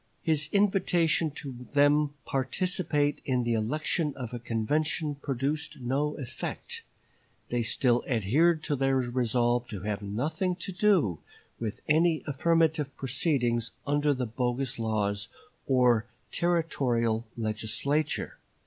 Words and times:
His 0.23 0.49
invitation 0.51 1.29
to 1.29 1.67
them 1.75 2.07
to 2.07 2.13
participate 2.25 3.21
in 3.23 3.43
the 3.43 3.53
election 3.53 4.15
of 4.15 4.33
a 4.33 4.39
convention 4.39 5.13
produced 5.13 5.79
no 5.79 6.17
effect; 6.17 6.81
they 7.49 7.61
still 7.61 8.03
adhered 8.07 8.63
to 8.63 8.75
their 8.75 8.95
resolve 8.97 9.67
to 9.67 9.81
have 9.81 10.01
nothing 10.01 10.55
to 10.55 10.71
do 10.71 11.19
with 11.59 11.81
any 11.87 12.23
affirmative 12.25 12.97
proceedings 12.97 13.73
under 13.85 14.11
the 14.11 14.25
bogus 14.25 14.79
laws 14.79 15.27
or 15.67 16.07
Territorial 16.31 17.27
Legislature. 17.37 18.39